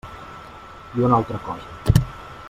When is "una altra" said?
1.03-1.37